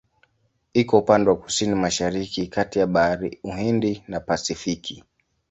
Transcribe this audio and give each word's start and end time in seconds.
Iko 0.73 0.97
upande 0.99 1.29
wa 1.29 1.35
Kusini-Mashariki 1.37 2.47
kati 2.47 2.79
ya 2.79 2.87
Bahari 2.87 3.39
ya 3.43 3.53
Uhindi 3.53 4.03
na 4.07 4.19
Pasifiki. 4.19 5.03